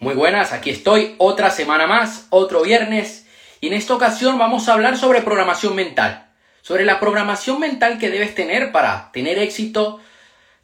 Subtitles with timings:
[0.00, 3.26] Muy buenas, aquí estoy, otra semana más, otro viernes,
[3.60, 6.30] y en esta ocasión vamos a hablar sobre programación mental,
[6.62, 10.00] sobre la programación mental que debes tener para tener éxito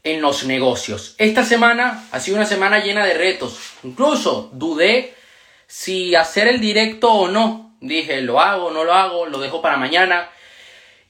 [0.04, 1.16] en los negocios.
[1.18, 5.14] Esta semana ha sido una semana llena de retos, incluso dudé
[5.66, 9.76] si hacer el directo o no, dije, lo hago, no lo hago, lo dejo para
[9.76, 10.30] mañana,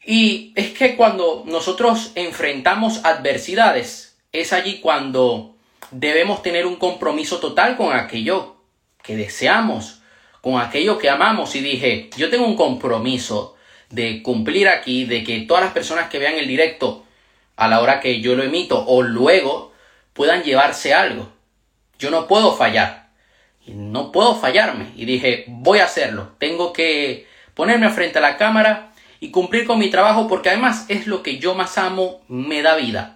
[0.05, 5.56] y es que cuando nosotros enfrentamos adversidades, es allí cuando
[5.91, 8.57] debemos tener un compromiso total con aquello
[9.03, 10.03] que deseamos,
[10.41, 11.55] con aquello que amamos.
[11.55, 13.57] Y dije, yo tengo un compromiso
[13.91, 17.05] de cumplir aquí, de que todas las personas que vean el directo
[17.57, 19.73] a la hora que yo lo emito o luego
[20.13, 21.31] puedan llevarse algo.
[21.99, 23.11] Yo no puedo fallar.
[23.67, 24.93] No puedo fallarme.
[24.97, 26.33] Y dije, voy a hacerlo.
[26.39, 31.07] Tengo que ponerme frente a la cámara y cumplir con mi trabajo porque además es
[31.07, 33.16] lo que yo más amo, me da vida.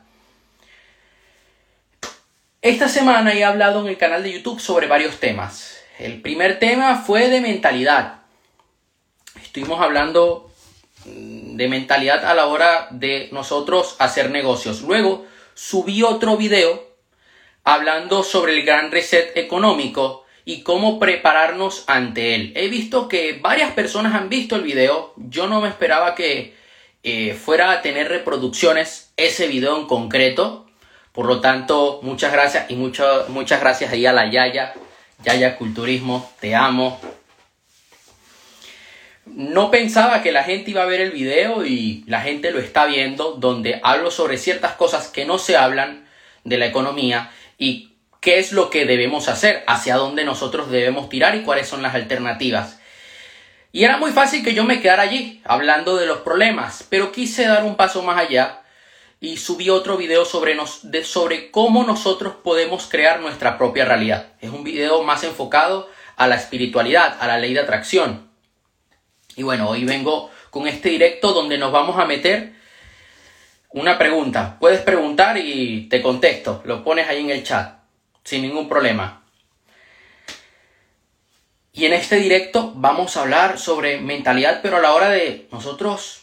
[2.62, 5.80] Esta semana he hablado en el canal de YouTube sobre varios temas.
[5.98, 8.20] El primer tema fue de mentalidad.
[9.42, 10.52] Estuvimos hablando
[11.06, 14.82] mm, de mentalidad a la hora de nosotros hacer negocios.
[14.82, 16.86] Luego subí otro video
[17.64, 22.52] hablando sobre el gran reset económico y cómo prepararnos ante él.
[22.54, 25.14] He visto que varias personas han visto el video.
[25.16, 26.54] Yo no me esperaba que
[27.04, 30.69] eh, fuera a tener reproducciones ese video en concreto.
[31.12, 34.74] Por lo tanto, muchas gracias y muchas gracias ahí a la Yaya,
[35.24, 37.00] Yaya Culturismo, te amo.
[39.26, 42.86] No pensaba que la gente iba a ver el video y la gente lo está
[42.86, 46.08] viendo, donde hablo sobre ciertas cosas que no se hablan
[46.44, 51.34] de la economía y qué es lo que debemos hacer, hacia dónde nosotros debemos tirar
[51.34, 52.78] y cuáles son las alternativas.
[53.72, 57.46] Y era muy fácil que yo me quedara allí hablando de los problemas, pero quise
[57.46, 58.62] dar un paso más allá
[59.20, 60.56] y subí otro video sobre,
[61.04, 64.32] sobre cómo nosotros podemos crear nuestra propia realidad.
[64.40, 68.30] Es un video más enfocado a la espiritualidad, a la ley de atracción.
[69.36, 72.54] Y bueno, hoy vengo con este directo donde nos vamos a meter
[73.68, 74.56] una pregunta.
[74.58, 76.62] Puedes preguntar y te contesto.
[76.64, 77.78] Lo pones ahí en el chat,
[78.24, 79.22] sin ningún problema.
[81.72, 86.19] Y en este directo vamos a hablar sobre mentalidad, pero a la hora de nosotros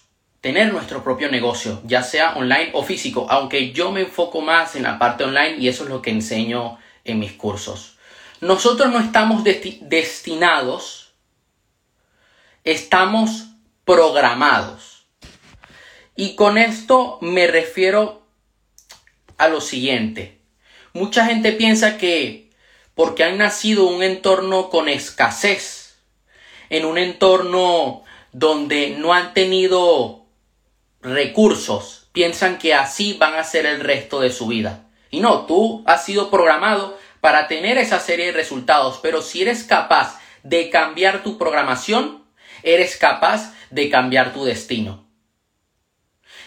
[0.47, 4.83] tener nuestro propio negocio, ya sea online o físico, aunque yo me enfoco más en
[4.83, 7.97] la parte online y eso es lo que enseño en mis cursos.
[8.39, 11.11] Nosotros no estamos destinados,
[12.63, 13.47] estamos
[13.83, 15.05] programados.
[16.15, 18.25] Y con esto me refiero
[19.37, 20.39] a lo siguiente.
[20.93, 22.51] Mucha gente piensa que
[22.95, 25.97] porque han nacido un entorno con escasez,
[26.69, 30.16] en un entorno donde no han tenido
[31.09, 34.85] recursos, piensan que así van a ser el resto de su vida.
[35.09, 39.63] Y no, tú has sido programado para tener esa serie de resultados, pero si eres
[39.63, 42.23] capaz de cambiar tu programación,
[42.63, 45.05] eres capaz de cambiar tu destino.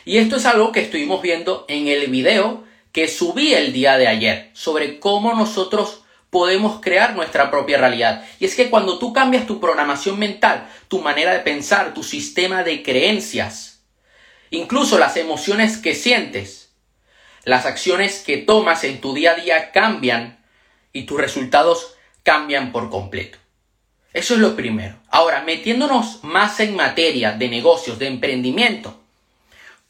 [0.05, 4.09] Y esto es algo que estuvimos viendo en el video que subí el día de
[4.09, 8.25] ayer sobre cómo nosotros podemos crear nuestra propia realidad.
[8.39, 12.63] Y es que cuando tú cambias tu programación mental, tu manera de pensar, tu sistema
[12.63, 13.70] de creencias,
[14.51, 16.73] Incluso las emociones que sientes,
[17.45, 20.45] las acciones que tomas en tu día a día cambian
[20.93, 23.39] y tus resultados cambian por completo.
[24.13, 24.97] Eso es lo primero.
[25.09, 29.01] Ahora, metiéndonos más en materia de negocios, de emprendimiento,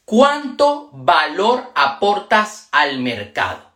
[0.05, 3.71] ¿cuánto valor aportas al mercado?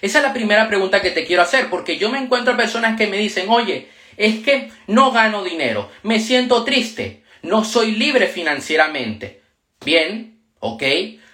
[0.00, 3.06] Esa es la primera pregunta que te quiero hacer, porque yo me encuentro personas que
[3.06, 9.37] me dicen, oye, es que no gano dinero, me siento triste, no soy libre financieramente.
[9.84, 10.82] Bien, ok,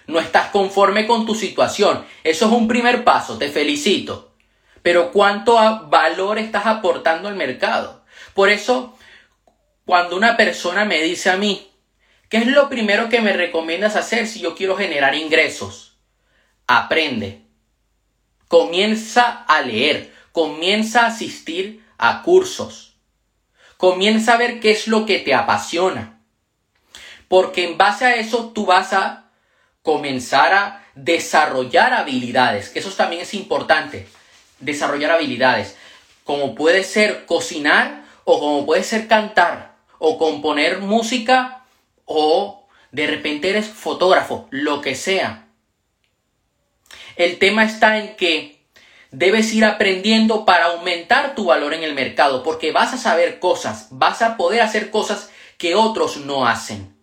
[0.07, 2.05] no estás conforme con tu situación.
[2.23, 4.33] Eso es un primer paso, te felicito.
[4.81, 5.55] Pero ¿cuánto
[5.87, 8.05] valor estás aportando al mercado?
[8.33, 8.97] Por eso,
[9.85, 11.71] cuando una persona me dice a mí,
[12.29, 15.97] ¿qué es lo primero que me recomiendas hacer si yo quiero generar ingresos?
[16.67, 17.41] Aprende.
[18.47, 22.97] Comienza a leer, comienza a asistir a cursos.
[23.77, 26.14] Comienza a ver qué es lo que te apasiona
[27.27, 29.25] porque en base a eso tú vas a
[29.81, 34.07] comenzar a desarrollar habilidades, eso también es importante,
[34.59, 35.75] desarrollar habilidades,
[36.23, 41.65] como puede ser cocinar o como puede ser cantar o componer música
[42.05, 45.47] o de repente eres fotógrafo, lo que sea.
[47.15, 48.65] El tema está en que
[49.11, 53.87] debes ir aprendiendo para aumentar tu valor en el mercado, porque vas a saber cosas,
[53.91, 56.94] vas a poder hacer cosas que otros no hacen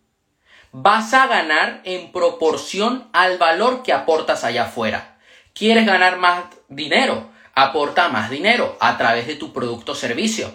[0.72, 5.19] vas a ganar en proporción al valor que aportas allá afuera.
[5.54, 7.30] ¿Quieres ganar más dinero?
[7.54, 10.50] Aporta más dinero a través de tu producto o servicio.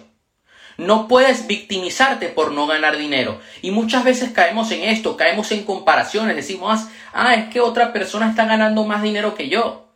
[0.76, 3.40] No puedes victimizarte por no ganar dinero.
[3.62, 6.80] Y muchas veces caemos en esto, caemos en comparaciones, decimos,
[7.12, 9.88] ah, es que otra persona está ganando más dinero que yo.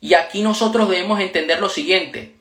[0.00, 2.36] Y aquí nosotros debemos entender lo siguiente.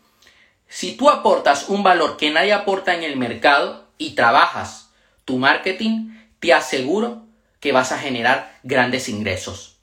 [0.68, 4.87] Si tú aportas un valor que nadie aporta en el mercado y trabajas
[5.28, 7.28] tu marketing, te aseguro
[7.60, 9.76] que vas a generar grandes ingresos.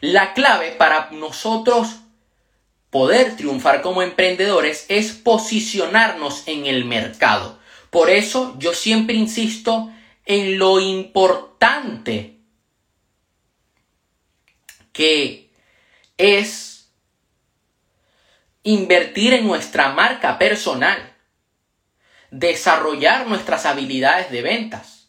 [0.00, 1.96] La clave para nosotros
[2.88, 7.58] poder triunfar como emprendedores es posicionarnos en el mercado.
[7.90, 9.92] Por eso yo siempre insisto
[10.24, 12.38] en lo importante
[14.94, 15.50] que
[16.16, 16.90] es
[18.62, 21.09] invertir en nuestra marca personal,
[22.30, 25.08] desarrollar nuestras habilidades de ventas.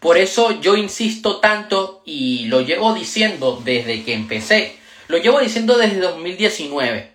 [0.00, 5.76] Por eso yo insisto tanto y lo llevo diciendo desde que empecé lo llevo diciendo
[5.76, 7.12] desde 2019.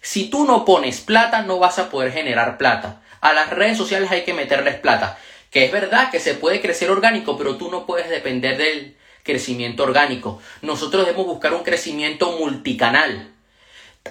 [0.00, 3.02] Si tú no pones plata, no vas a poder generar plata.
[3.20, 5.18] A las redes sociales hay que meterles plata.
[5.50, 9.82] Que es verdad que se puede crecer orgánico, pero tú no puedes depender del crecimiento
[9.82, 10.40] orgánico.
[10.62, 13.32] Nosotros debemos buscar un crecimiento multicanal.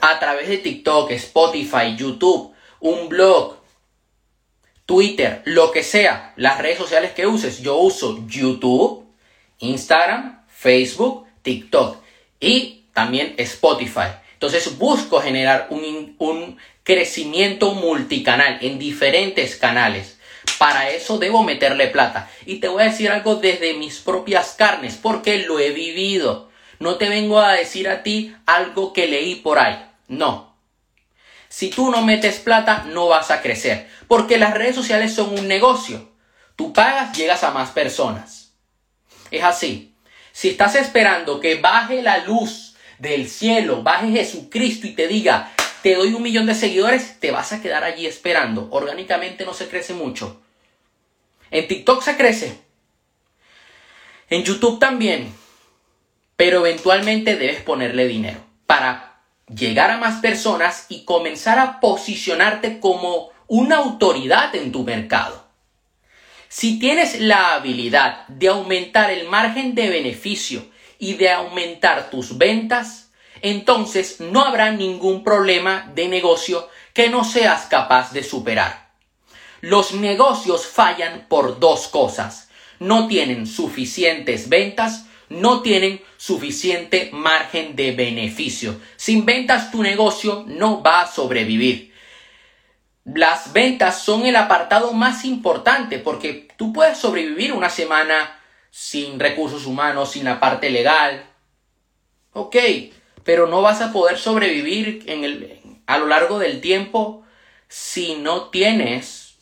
[0.02, 2.54] A través de TikTok, Spotify, YouTube,
[2.86, 3.58] un blog,
[4.86, 7.60] Twitter, lo que sea, las redes sociales que uses.
[7.64, 9.08] Yo uso YouTube,
[9.58, 11.98] Instagram, Facebook, TikTok.
[12.40, 14.12] Y también Spotify.
[14.34, 20.20] Entonces busco generar un, un crecimiento multicanal en diferentes canales.
[20.60, 22.30] Para eso debo meterle plata.
[22.46, 26.52] Y te voy a decir algo desde mis propias carnes, porque lo he vivido.
[26.78, 29.84] No te vengo a decir a ti algo que leí por ahí.
[30.08, 30.55] No.
[31.56, 33.88] Si tú no metes plata, no vas a crecer.
[34.10, 36.12] Porque las redes sociales son un negocio.
[36.58, 38.52] Tú pagas, llegas a más personas.
[39.32, 39.96] Es así.
[40.34, 45.96] Si estás esperando que baje la luz del cielo baje Jesucristo y te diga, te
[45.96, 48.68] doy un millón de seguidores, te vas a quedar allí esperando.
[48.72, 50.42] Orgánicamente no se crece mucho.
[51.52, 52.60] En TikTok se crece.
[54.30, 55.34] En YouTube también.
[56.36, 59.15] Pero eventualmente debes ponerle dinero para
[59.54, 65.46] llegar a más personas y comenzar a posicionarte como una autoridad en tu mercado.
[66.50, 70.66] Si tienes la habilidad de aumentar el margen de beneficio
[70.98, 73.12] y de aumentar tus ventas,
[73.42, 78.90] entonces no habrá ningún problema de negocio que no seas capaz de superar.
[79.62, 82.50] Los negocios fallan por dos cosas.
[82.80, 88.80] No tienen suficientes ventas, no tienen suficiente margen de beneficio.
[88.96, 91.94] Sin ventas tu negocio no va a sobrevivir.
[93.04, 98.40] Las ventas son el apartado más importante porque tú puedes sobrevivir una semana
[98.72, 101.26] sin recursos humanos, sin la parte legal.
[102.34, 102.56] Ok,
[103.24, 107.24] pero no vas a poder sobrevivir en el, a lo largo del tiempo
[107.68, 109.36] si no tienes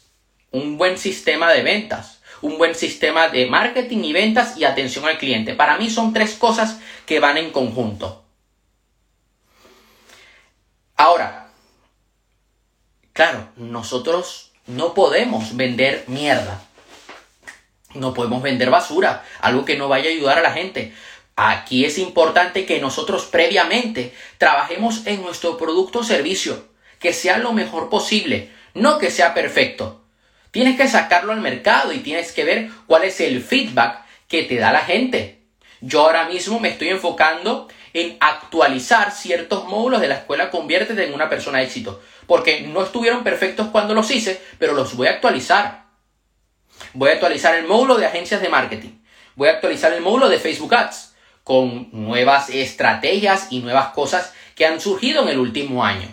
[0.51, 5.17] un buen sistema de ventas, un buen sistema de marketing y ventas y atención al
[5.17, 5.55] cliente.
[5.55, 8.25] Para mí son tres cosas que van en conjunto.
[10.97, 11.47] Ahora,
[13.13, 16.61] claro, nosotros no podemos vender mierda.
[17.93, 20.93] No podemos vender basura, algo que no vaya a ayudar a la gente.
[21.37, 26.67] Aquí es importante que nosotros previamente trabajemos en nuestro producto o servicio,
[26.99, 30.02] que sea lo mejor posible, no que sea perfecto.
[30.53, 34.57] Tienes que sacarlo al mercado y tienes que ver cuál es el feedback que te
[34.57, 35.41] da la gente.
[35.81, 41.15] Yo ahora mismo me estoy enfocando en actualizar ciertos módulos de la escuela Conviértete en
[41.15, 45.13] una persona de éxito, porque no estuvieron perfectos cuando los hice, pero los voy a
[45.13, 45.85] actualizar.
[46.93, 49.01] Voy a actualizar el módulo de agencias de marketing.
[49.35, 54.67] Voy a actualizar el módulo de Facebook Ads con nuevas estrategias y nuevas cosas que
[54.67, 56.09] han surgido en el último año.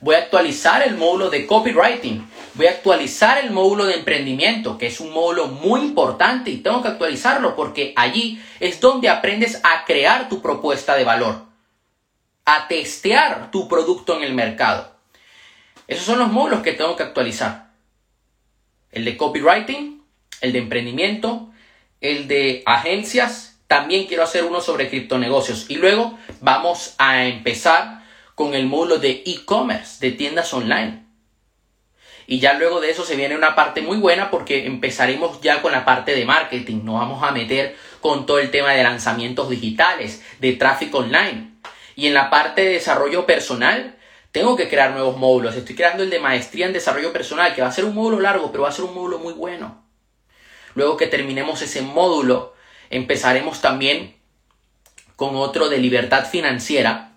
[0.00, 2.28] Voy a actualizar el módulo de copywriting.
[2.56, 6.80] Voy a actualizar el módulo de emprendimiento, que es un módulo muy importante y tengo
[6.80, 11.42] que actualizarlo porque allí es donde aprendes a crear tu propuesta de valor,
[12.46, 14.90] a testear tu producto en el mercado.
[15.86, 17.72] Esos son los módulos que tengo que actualizar.
[18.90, 20.02] El de copywriting,
[20.40, 21.50] el de emprendimiento,
[22.00, 25.66] el de agencias, también quiero hacer uno sobre criptonegocios.
[25.68, 28.02] Y luego vamos a empezar
[28.34, 31.05] con el módulo de e-commerce, de tiendas online.
[32.26, 35.72] Y ya luego de eso se viene una parte muy buena porque empezaremos ya con
[35.72, 36.80] la parte de marketing.
[36.84, 41.52] Nos vamos a meter con todo el tema de lanzamientos digitales, de tráfico online.
[41.94, 43.96] Y en la parte de desarrollo personal,
[44.32, 45.54] tengo que crear nuevos módulos.
[45.54, 48.50] Estoy creando el de maestría en desarrollo personal, que va a ser un módulo largo,
[48.50, 49.82] pero va a ser un módulo muy bueno.
[50.74, 52.54] Luego que terminemos ese módulo,
[52.90, 54.14] empezaremos también
[55.16, 57.12] con otro de libertad financiera,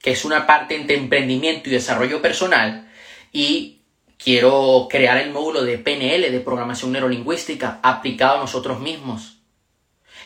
[0.00, 2.90] que es una parte entre emprendimiento y desarrollo personal,
[3.30, 3.81] y
[4.22, 9.38] quiero crear el módulo de PNL, de programación neurolingüística, aplicado a nosotros mismos.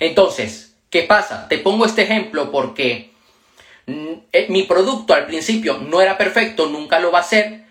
[0.00, 1.48] Entonces, ¿qué pasa?
[1.48, 3.12] Te pongo este ejemplo porque
[3.86, 7.64] mm, eh, mi producto al principio no era perfecto, nunca lo va a ser,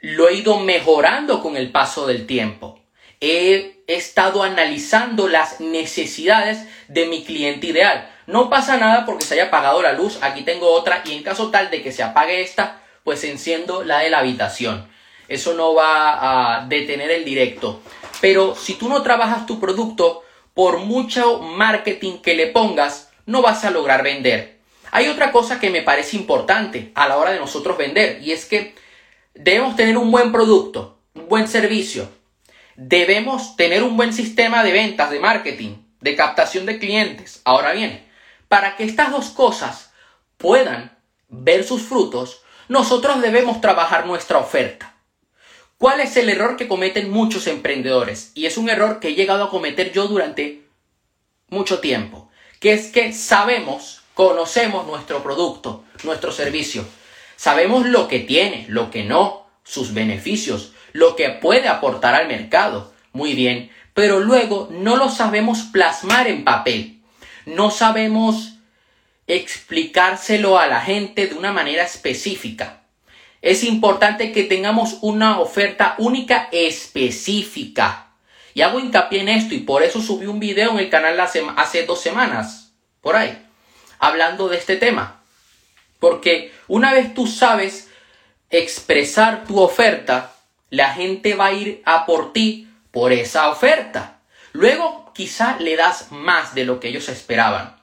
[0.00, 2.80] lo he ido mejorando con el paso del tiempo.
[3.20, 8.10] He estado analizando las necesidades de mi cliente ideal.
[8.26, 11.50] No pasa nada porque se haya apagado la luz, aquí tengo otra y en caso
[11.50, 14.93] tal de que se apague esta, pues enciendo la de la habitación.
[15.28, 17.80] Eso no va a detener el directo.
[18.20, 20.22] Pero si tú no trabajas tu producto,
[20.54, 24.58] por mucho marketing que le pongas, no vas a lograr vender.
[24.92, 28.44] Hay otra cosa que me parece importante a la hora de nosotros vender y es
[28.44, 28.74] que
[29.34, 32.08] debemos tener un buen producto, un buen servicio.
[32.76, 37.40] Debemos tener un buen sistema de ventas, de marketing, de captación de clientes.
[37.44, 38.04] Ahora bien,
[38.48, 39.92] para que estas dos cosas
[40.38, 40.96] puedan
[41.28, 44.93] ver sus frutos, nosotros debemos trabajar nuestra oferta.
[45.84, 48.32] ¿Cuál es el error que cometen muchos emprendedores?
[48.34, 50.62] Y es un error que he llegado a cometer yo durante
[51.50, 56.86] mucho tiempo, que es que sabemos, conocemos nuestro producto, nuestro servicio,
[57.36, 62.94] sabemos lo que tiene, lo que no, sus beneficios, lo que puede aportar al mercado,
[63.12, 67.02] muy bien, pero luego no lo sabemos plasmar en papel,
[67.44, 68.54] no sabemos
[69.26, 72.83] explicárselo a la gente de una manera específica.
[73.44, 78.06] Es importante que tengamos una oferta única específica.
[78.54, 81.44] Y hago hincapié en esto y por eso subí un video en el canal hace,
[81.54, 82.72] hace dos semanas,
[83.02, 83.36] por ahí,
[83.98, 85.20] hablando de este tema.
[86.00, 87.90] Porque una vez tú sabes
[88.48, 90.32] expresar tu oferta,
[90.70, 94.20] la gente va a ir a por ti por esa oferta.
[94.52, 97.76] Luego quizá le das más de lo que ellos esperaban.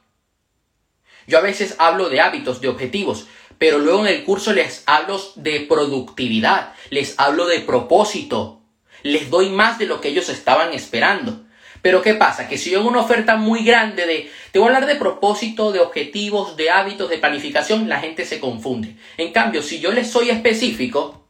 [1.27, 3.27] Yo a veces hablo de hábitos, de objetivos,
[3.61, 8.59] pero luego en el curso les hablo de productividad, les hablo de propósito,
[9.03, 11.43] les doy más de lo que ellos estaban esperando.
[11.83, 12.47] Pero ¿qué pasa?
[12.47, 15.71] Que si yo hago una oferta muy grande de, te voy a hablar de propósito,
[15.71, 18.95] de objetivos, de hábitos, de planificación, la gente se confunde.
[19.17, 21.27] En cambio, si yo les soy específico,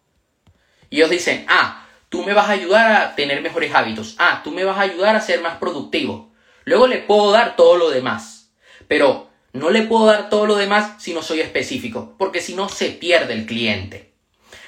[0.90, 4.64] ellos dicen, ah, tú me vas a ayudar a tener mejores hábitos, ah, tú me
[4.64, 6.32] vas a ayudar a ser más productivo.
[6.64, 8.54] Luego le puedo dar todo lo demás.
[8.88, 12.70] Pero no le puedo dar todo lo demás si no soy específico, porque si no
[12.70, 14.12] se pierde el cliente.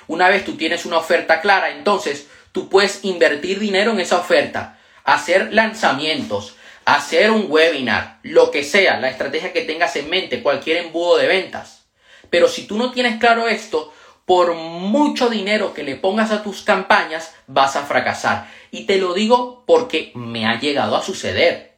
[0.07, 4.79] Una vez tú tienes una oferta clara, entonces tú puedes invertir dinero en esa oferta,
[5.03, 10.77] hacer lanzamientos, hacer un webinar, lo que sea, la estrategia que tengas en mente, cualquier
[10.77, 11.85] embudo de ventas.
[12.29, 13.93] Pero si tú no tienes claro esto,
[14.25, 18.49] por mucho dinero que le pongas a tus campañas, vas a fracasar.
[18.71, 21.72] Y te lo digo porque me ha llegado a suceder.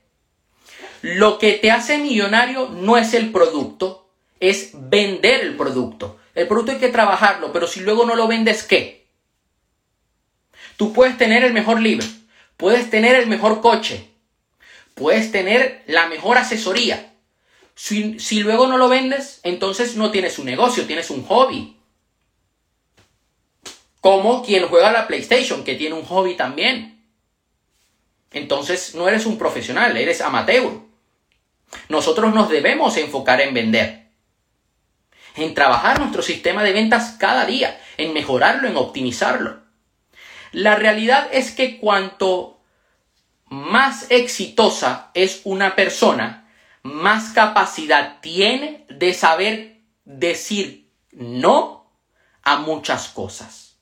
[1.05, 4.09] Lo que te hace millonario no es el producto,
[4.39, 6.17] es vender el producto.
[6.33, 9.05] El producto hay que trabajarlo, pero si luego no lo vendes, ¿qué?
[10.77, 12.07] Tú puedes tener el mejor libro,
[12.57, 14.09] puedes tener el mejor coche,
[14.95, 17.13] puedes tener la mejor asesoría.
[17.75, 21.77] Si, si luego no lo vendes, entonces no tienes un negocio, tienes un hobby.
[24.01, 26.99] Como quien juega a la PlayStation, que tiene un hobby también.
[28.31, 30.94] Entonces no eres un profesional, eres amateur.
[31.89, 34.07] Nosotros nos debemos enfocar en vender,
[35.35, 39.59] en trabajar nuestro sistema de ventas cada día, en mejorarlo, en optimizarlo.
[40.51, 42.61] La realidad es que cuanto
[43.45, 46.49] más exitosa es una persona,
[46.83, 51.91] más capacidad tiene de saber decir no
[52.43, 53.77] a muchas cosas.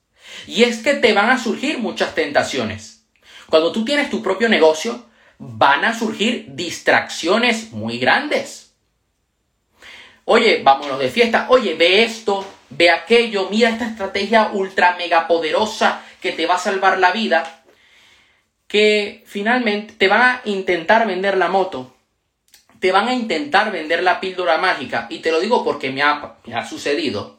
[0.46, 3.06] Y es que te van a surgir muchas tentaciones.
[3.48, 5.06] Cuando tú tienes tu propio negocio,
[5.46, 8.74] van a surgir distracciones muy grandes.
[10.24, 11.46] Oye, vámonos de fiesta.
[11.50, 16.58] Oye, ve esto, ve aquello, mira esta estrategia ultra mega poderosa que te va a
[16.58, 17.62] salvar la vida.
[18.66, 21.94] Que finalmente te van a intentar vender la moto.
[22.80, 25.06] Te van a intentar vender la píldora mágica.
[25.10, 27.38] Y te lo digo porque me ha, sucedido.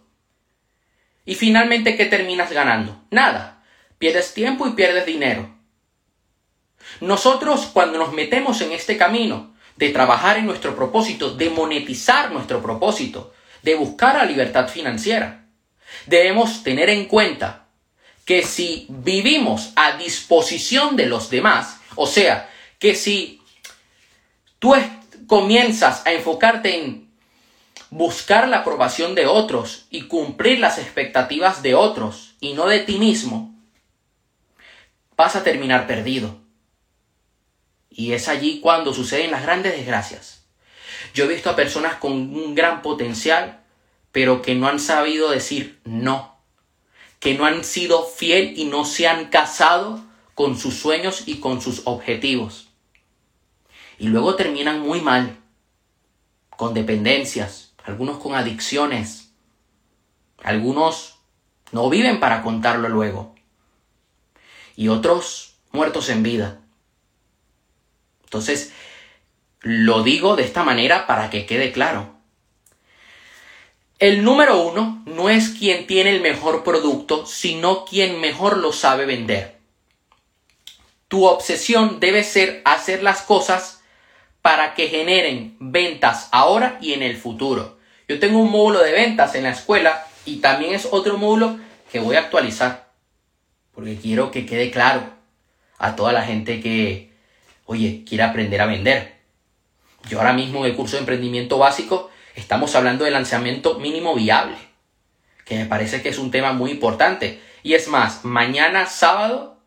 [1.26, 3.04] Y finalmente, ¿qué terminas ganando?
[3.10, 3.64] Nada.
[3.98, 5.55] Pierdes tiempo y pierdes dinero.
[7.02, 12.62] Nosotros cuando nos metemos en este camino de trabajar en nuestro propósito, de monetizar nuestro
[12.62, 15.46] propósito, de buscar la libertad financiera,
[16.06, 17.66] debemos tener en cuenta
[18.26, 22.50] que si vivimos a disposición de los demás, o sea,
[22.80, 23.42] que si
[24.60, 24.74] tú
[25.28, 27.10] comienzas a enfocarte en
[27.90, 32.98] buscar la aprobación de otros y cumplir las expectativas de otros y no de ti
[32.98, 33.56] mismo,
[35.16, 36.45] vas a terminar perdido.
[37.98, 40.44] Y es allí cuando suceden las grandes desgracias.
[41.14, 43.64] Yo he visto a personas con un gran potencial,
[44.12, 46.38] pero que no han sabido decir no,
[47.22, 51.62] que no han sido fiel y no se han casado con sus sueños y con
[51.62, 52.68] sus objetivos.
[53.98, 55.38] Y luego terminan muy mal,
[56.50, 59.32] con dependencias, algunos con adicciones,
[60.44, 61.20] algunos
[61.72, 63.36] no viven para contarlo luego,
[64.76, 66.60] y otros muertos en vida.
[68.36, 68.74] Entonces,
[69.62, 72.14] lo digo de esta manera para que quede claro.
[73.98, 79.06] El número uno no es quien tiene el mejor producto, sino quien mejor lo sabe
[79.06, 79.56] vender.
[81.08, 83.82] Tu obsesión debe ser hacer las cosas
[84.42, 87.78] para que generen ventas ahora y en el futuro.
[88.10, 91.58] Yo tengo un módulo de ventas en la escuela y también es otro módulo
[91.90, 92.90] que voy a actualizar.
[93.74, 95.10] Porque quiero que quede claro
[95.78, 97.15] a toda la gente que,
[97.66, 99.16] oye, quiere aprender a vender.
[100.10, 104.56] Yo ahora mismo en el curso de emprendimiento básico estamos hablando de lanzamiento mínimo viable,
[105.46, 107.42] que me parece que es un tema muy importante.
[107.64, 109.58] Y es más, mañana sábado,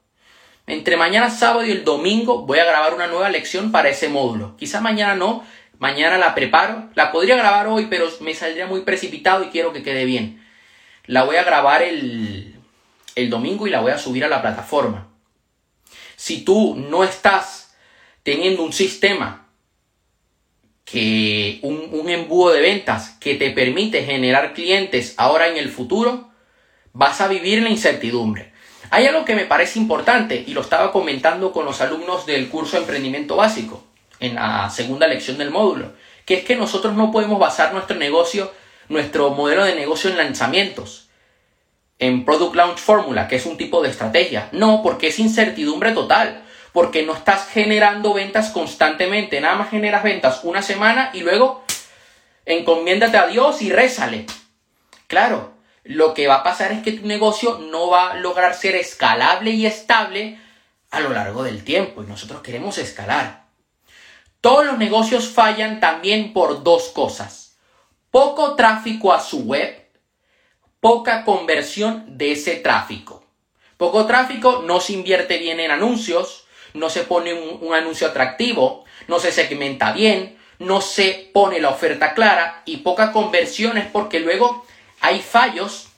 [0.67, 4.57] entre mañana sábado y el domingo voy a grabar una nueva lección para ese módulo.
[4.57, 5.45] Quizá mañana no,
[5.79, 9.83] mañana la preparo, la podría grabar hoy, pero me saldría muy precipitado y quiero que
[9.83, 10.45] quede bien.
[11.07, 12.55] La voy a grabar el,
[13.17, 15.09] el domingo y la voy a subir a la plataforma.
[16.15, 17.58] Si tú no estás
[18.29, 19.47] teniendo un sistema
[20.85, 26.29] que un, embudo de ventas que te permite generar clientes ahora en el futuro,
[26.93, 28.53] vas a vivir la incertidumbre.
[28.91, 32.77] Hay algo que me parece importante y lo estaba comentando con los alumnos del curso
[32.77, 33.83] de emprendimiento básico
[34.21, 35.93] en la segunda lección del módulo,
[36.27, 38.53] que es que nosotros no podemos basar nuestro negocio,
[38.91, 41.09] nuestro modelo de negocio en lanzamientos,
[41.99, 44.51] en Product Launch Formula, que es un tipo de estrategia.
[44.53, 46.45] No, porque es incertidumbre total
[46.79, 49.41] porque no estás generando ventas constantemente.
[49.41, 51.65] Nada más generas ventas una semana y luego
[52.47, 54.27] encomiéndate a Dios y rézale.
[55.09, 58.77] Claro, lo que va a pasar es que tu negocio no va a lograr ser
[58.77, 60.39] escalable y estable
[60.93, 63.47] a lo largo del tiempo y nosotros queremos escalar.
[64.41, 67.59] Todos los negocios fallan también por dos cosas.
[68.13, 69.91] Poco tráfico a su web,
[70.79, 73.25] poca conversión de ese tráfico.
[73.77, 79.19] Poco tráfico no se invierte bien en anuncios, no se pone un, anuncio atractivo, no
[79.19, 84.67] se segmenta bien, no se pone la oferta clara y pocas conversiones porque luego
[85.01, 85.89] hay fallos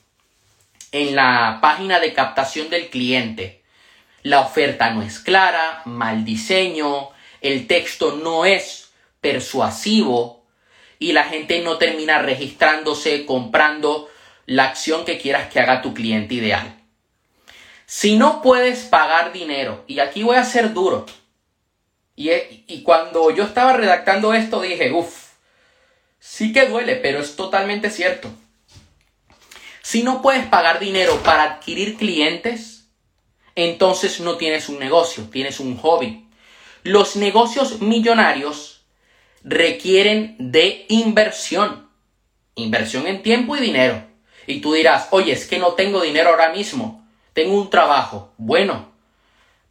[0.91, 3.63] en la página de captación del cliente.
[4.23, 7.09] La oferta no es clara, mal diseño,
[7.41, 10.43] el texto no es persuasivo
[10.99, 14.09] y la gente no termina registrándose, comprando
[14.45, 16.80] la acción que quieras que haga tu cliente ideal.
[17.93, 21.05] Si no puedes pagar dinero, y aquí voy a ser duro,
[22.15, 25.31] y, cuando yo estaba redactando esto dije, uff,
[26.17, 28.29] sí que duele, pero es totalmente cierto.
[29.81, 32.87] Si no puedes pagar dinero para adquirir clientes,
[33.55, 36.29] entonces no tienes un negocio, tienes un hobby.
[36.83, 38.85] Los negocios millonarios
[39.43, 41.89] requieren de inversión,
[42.55, 44.01] inversión en tiempo y dinero.
[44.47, 47.00] Y tú dirás, oye, es que no tengo dinero ahora mismo
[47.33, 48.91] tengo un trabajo, bueno,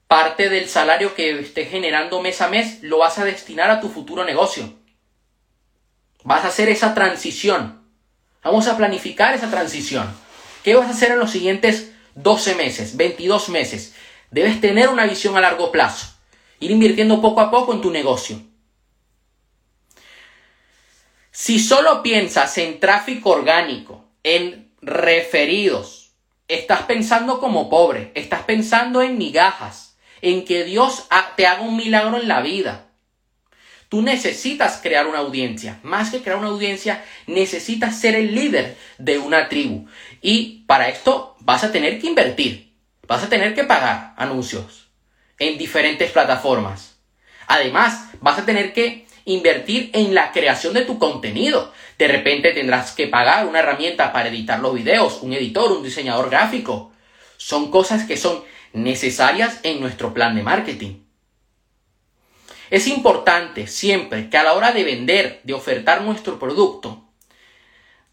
[0.06, 3.88] parte del salario que esté generando mes a mes lo vas a destinar a tu
[3.88, 4.72] futuro negocio.
[6.24, 7.82] Vas a hacer esa transición.
[8.42, 10.10] Vamos a planificar esa transición.
[10.64, 13.94] ¿Qué vas a hacer en los siguientes 12 meses, 22 meses?
[14.30, 16.14] Debes tener una visión a largo plazo.
[16.58, 18.40] Ir invirtiendo poco a poco en tu negocio.
[21.30, 25.99] Si solo piensas en tráfico orgánico, en referidos,
[26.50, 32.18] estás pensando como pobre, estás pensando en migajas, en que Dios te haga un milagro
[32.18, 32.86] en la vida.
[33.88, 35.80] Tú necesitas crear una audiencia.
[35.82, 39.86] Más que crear una audiencia, necesitas ser el líder de una tribu.
[40.22, 42.72] Y para esto vas a tener que invertir.
[43.08, 44.88] Vas a tener que pagar anuncios
[45.40, 46.98] en diferentes plataformas.
[47.48, 51.72] Además, vas a tener que invertir en la creación de tu contenido.
[52.00, 56.30] De repente tendrás que pagar una herramienta para editar los videos, un editor, un diseñador
[56.30, 56.92] gráfico.
[57.36, 61.02] Son cosas que son necesarias en nuestro plan de marketing.
[62.70, 67.04] Es importante siempre que a la hora de vender, de ofertar nuestro producto,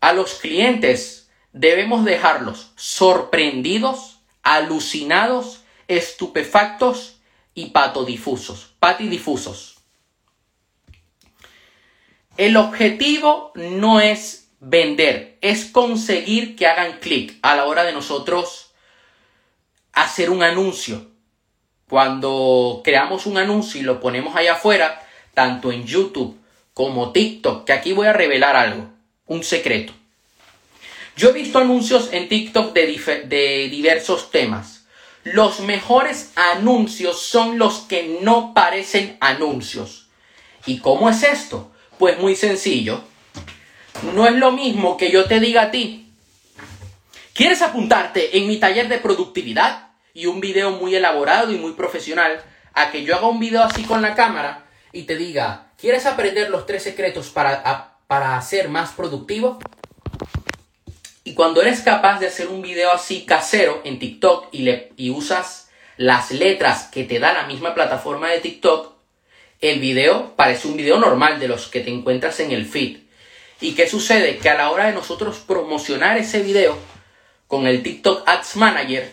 [0.02, 7.21] a los clientes debemos dejarlos sorprendidos, alucinados, estupefactos
[7.54, 9.77] y patodifusos, patidifusos.
[12.38, 18.71] El objetivo no es vender, es conseguir que hagan clic a la hora de nosotros
[19.91, 21.08] hacer un anuncio.
[21.89, 26.38] Cuando creamos un anuncio y lo ponemos allá afuera, tanto en YouTube
[26.76, 28.88] como TikTok, que aquí voy a revelar algo,
[29.26, 29.93] un secreto.
[31.15, 34.86] Yo he visto anuncios en TikTok de, de diversos temas.
[35.23, 40.10] Los mejores anuncios son los que no parecen anuncios.
[40.67, 41.71] ¿Y cómo es esto?
[41.98, 43.02] Pues muy sencillo.
[44.14, 46.12] No es lo mismo que yo te diga a ti.
[47.34, 49.90] ¿Quieres apuntarte en mi taller de productividad?
[50.14, 52.44] Y un video muy elaborado y muy profesional.
[52.74, 56.50] A que yo haga un video así con la cámara y te diga, ¿quieres aprender
[56.50, 59.60] los tres secretos para, para ser más productivo?
[61.24, 65.10] Y cuando eres capaz de hacer un video así casero en TikTok y, le, y
[65.10, 68.97] usas las letras que te da la misma plataforma de TikTok,
[69.62, 73.00] el video parece un video normal de los que te encuentras en el feed.
[73.60, 74.38] ¿Y qué sucede?
[74.38, 76.78] Que a la hora de nosotros promocionar ese video
[77.48, 79.12] con el TikTok Ads Manager,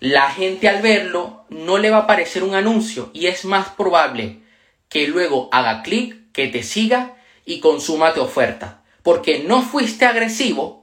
[0.00, 4.40] la gente al verlo no le va a aparecer un anuncio y es más probable
[4.88, 8.82] que luego haga clic, que te siga y consuma tu oferta.
[9.02, 10.78] Porque no fuiste agresivo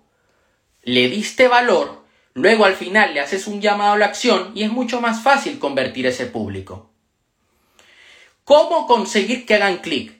[0.86, 2.04] le diste valor,
[2.36, 5.58] luego al final le haces un llamado a la acción y es mucho más fácil
[5.58, 6.92] convertir ese público.
[8.46, 10.14] ¿Cómo conseguir que hagan clic?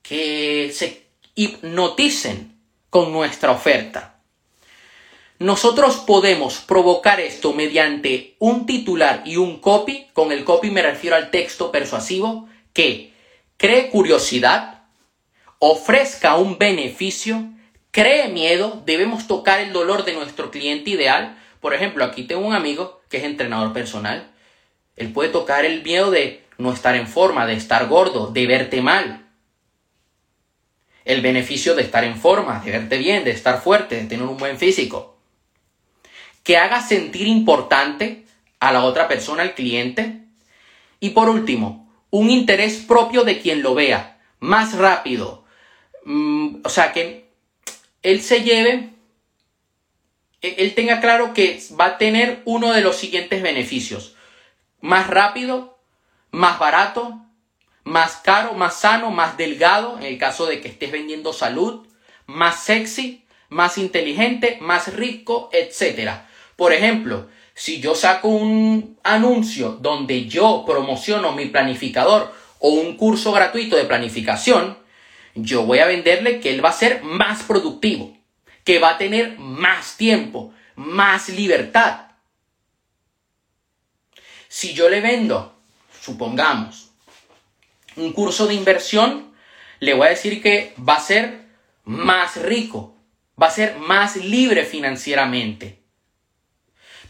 [0.00, 2.58] Que se hipnoticen
[2.88, 4.20] con nuestra oferta.
[5.38, 11.16] Nosotros podemos provocar esto mediante un titular y un copy, con el copy me refiero
[11.16, 13.12] al texto persuasivo, que
[13.58, 14.84] cree curiosidad,
[15.58, 17.50] ofrezca un beneficio
[17.94, 21.38] cree miedo, debemos tocar el dolor de nuestro cliente ideal.
[21.60, 24.32] Por ejemplo, aquí tengo un amigo que es entrenador personal.
[24.96, 28.80] Él puede tocar el miedo de no estar en forma, de estar gordo, de verte
[28.80, 29.26] mal.
[31.04, 34.36] El beneficio de estar en forma, de verte bien, de estar fuerte, de tener un
[34.36, 35.18] buen físico.
[36.42, 38.24] Que haga sentir importante
[38.60, 40.22] a la otra persona, al cliente.
[41.00, 45.44] Y por último, un interés propio de quien lo vea, más rápido.
[46.04, 47.30] Mm, o sea, que
[48.02, 48.90] él se lleve,
[50.40, 54.14] e, él tenga claro que va a tener uno de los siguientes beneficios.
[54.80, 55.73] Más rápido,
[56.34, 57.20] más barato,
[57.84, 61.86] más caro, más sano, más delgado, en el caso de que estés vendiendo salud,
[62.26, 66.10] más sexy, más inteligente, más rico, etc.
[66.56, 73.30] Por ejemplo, si yo saco un anuncio donde yo promociono mi planificador o un curso
[73.30, 74.76] gratuito de planificación,
[75.36, 78.16] yo voy a venderle que él va a ser más productivo,
[78.64, 82.08] que va a tener más tiempo, más libertad.
[84.48, 85.53] Si yo le vendo,
[86.04, 86.90] supongamos,
[87.96, 89.32] un curso de inversión,
[89.80, 91.46] le voy a decir que va a ser
[91.84, 92.96] más rico,
[93.40, 95.82] va a ser más libre financieramente.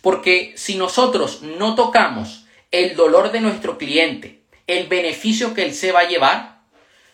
[0.00, 5.90] Porque si nosotros no tocamos el dolor de nuestro cliente, el beneficio que él se
[5.90, 6.60] va a llevar,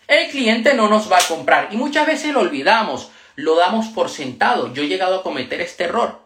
[0.06, 1.68] el cliente no nos va a comprar.
[1.72, 4.74] Y muchas veces lo olvidamos, lo damos por sentado.
[4.74, 6.19] Yo he llegado a cometer este error.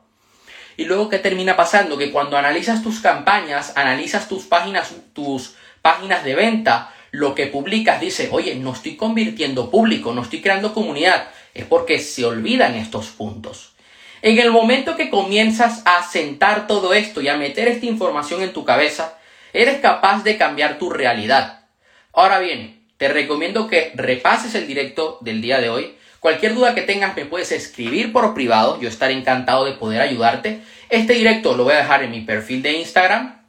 [0.77, 1.97] Y luego, ¿qué termina pasando?
[1.97, 8.01] Que cuando analizas tus campañas, analizas tus páginas, tus páginas de venta, lo que publicas
[8.01, 11.29] dice, oye, no estoy convirtiendo público, no estoy creando comunidad.
[11.55, 13.75] Es porque se olvidan estos puntos.
[14.21, 18.53] En el momento que comienzas a sentar todo esto y a meter esta información en
[18.53, 19.19] tu cabeza,
[19.53, 21.67] eres capaz de cambiar tu realidad.
[22.13, 25.95] Ahora bien, te recomiendo que repases el directo del día de hoy.
[26.25, 30.63] Cualquier duda que tengas me puedes escribir por privado, yo estaré encantado de poder ayudarte.
[30.89, 33.43] Este directo lo voy a dejar en mi perfil de Instagram,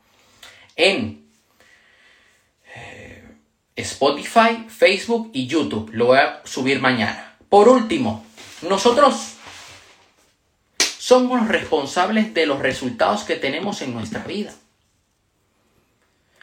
[0.75, 1.25] en
[2.75, 3.23] eh,
[3.77, 5.89] Spotify, Facebook y YouTube.
[5.93, 7.37] Lo voy a subir mañana.
[7.47, 8.25] Por último,
[8.63, 9.35] nosotros
[10.77, 14.53] somos responsables de los resultados que tenemos en nuestra vida.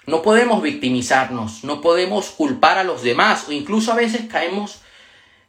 [0.06, 4.80] No podemos victimizarnos, no podemos culpar a los demás o incluso a veces caemos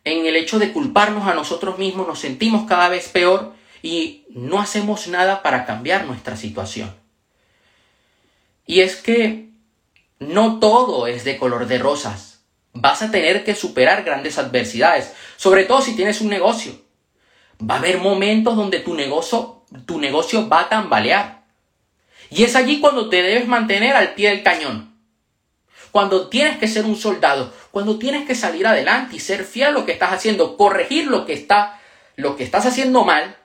[0.04, 4.60] en el hecho de culparnos a nosotros mismos, nos sentimos cada vez peor y no
[4.60, 6.94] hacemos nada para cambiar nuestra situación.
[8.66, 9.50] Y es que
[10.20, 12.42] no todo es de color de rosas.
[12.74, 16.74] Vas a tener que superar grandes adversidades, sobre todo si tienes un negocio.
[17.62, 21.44] Va a haber momentos donde tu negocio, tu negocio va a tambalear.
[22.30, 24.92] Y es allí cuando te debes mantener al pie del cañón.
[25.93, 29.71] Cuando tienes que ser un soldado, cuando tienes que salir adelante y ser fiel a
[29.73, 31.79] lo que estás haciendo, corregir lo que está
[32.15, 33.38] lo que estás haciendo mal,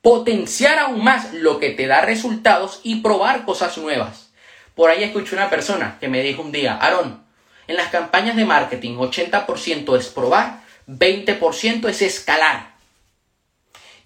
[0.00, 4.30] potenciar aún más lo que te da resultados y probar cosas nuevas.
[4.76, 7.24] Por ahí escuché una persona que me dijo un día, Aaron,
[7.66, 12.70] en las campañas de marketing 80% es probar, 20% es escalar.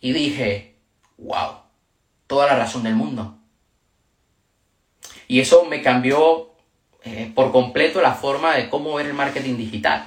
[0.01, 0.77] Y dije,
[1.19, 1.59] wow,
[2.27, 3.37] toda la razón del mundo.
[5.29, 6.54] Y eso me cambió
[7.05, 10.07] eh, por completo la forma de cómo ver el marketing digital.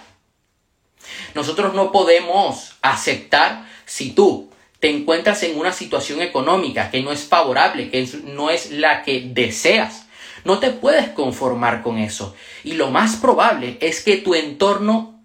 [1.36, 7.26] Nosotros no podemos aceptar si tú te encuentras en una situación económica que no es
[7.26, 10.08] favorable, que no es la que deseas.
[10.44, 12.36] No te puedes conformar con eso.
[12.64, 15.22] Y lo más probable es que tu entorno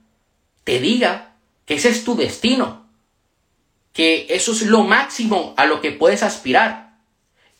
[0.64, 1.34] te diga
[1.66, 2.86] que ese es tu destino,
[3.92, 6.96] que eso es lo máximo a lo que puedes aspirar.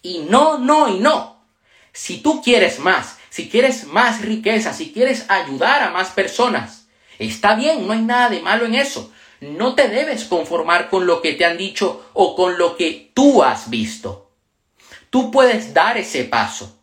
[0.02, 1.44] Y no, no y no.
[1.92, 6.86] Si tú quieres más, si quieres más riqueza, si quieres ayudar a más personas,
[7.18, 9.10] está bien, no hay nada de malo en eso.
[9.40, 13.42] No te debes conformar con lo que te han dicho o con lo que tú
[13.42, 14.30] has visto.
[15.08, 16.78] Tú puedes dar ese paso.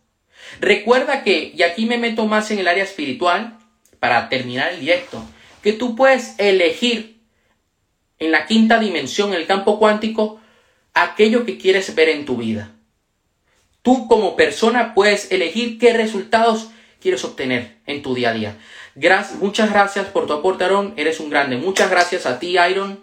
[0.58, 3.56] Recuerda que, y aquí me meto más en el área espiritual,
[4.00, 5.22] para terminar el directo,
[5.62, 7.20] que tú puedes elegir
[8.18, 10.40] en la quinta dimensión, en el campo cuántico,
[10.94, 12.72] aquello que quieres ver en tu vida.
[13.82, 16.68] Tú como persona puedes elegir qué resultados
[17.00, 18.58] quieres obtener en tu día a día.
[19.40, 20.92] muchas gracias por tu aporte, Aaron.
[20.96, 21.56] Eres un grande.
[21.56, 23.00] Muchas gracias a ti, Iron.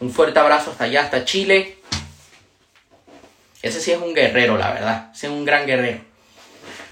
[0.00, 1.78] Un fuerte abrazo hasta allá, hasta Chile.
[3.62, 5.10] Ese sí es un guerrero, la verdad.
[5.14, 6.00] Ese es un gran guerrero.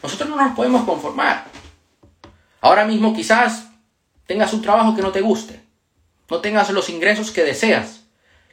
[0.02, 1.46] Nosotros no nos podemos conformar.
[2.60, 3.68] Ahora mismo quizás
[4.26, 5.60] tengas un trabajo que no te guste.
[6.30, 8.04] No tengas los ingresos que deseas.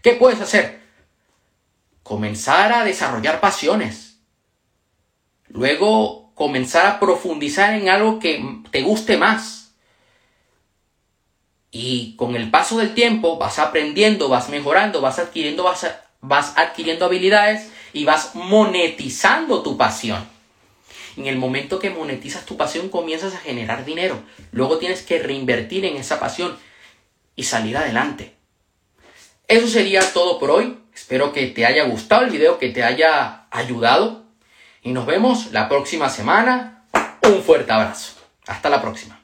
[0.02, 0.80] ¿Qué puedes hacer?
[2.02, 4.05] Comenzar a desarrollar pasiones
[5.56, 9.74] Luego comenzar a profundizar en algo que te guste más.
[11.72, 15.88] Y con el paso del tiempo vas aprendiendo, vas mejorando, vas adquiriendo, vas,
[16.20, 20.28] vas adquiriendo habilidades y vas monetizando tu pasión.
[21.16, 24.22] En el momento que monetizas tu pasión comienzas a generar dinero.
[24.52, 26.58] Luego tienes que reinvertir en esa pasión
[27.38, 28.36] y salir adelante.
[29.48, 30.80] Eso sería todo por hoy.
[30.94, 34.25] Espero que te haya gustado el video, que te haya ayudado
[34.86, 36.84] y nos vemos la próxima semana.
[37.24, 38.14] Un fuerte abrazo.
[38.46, 39.15] Hasta la próxima.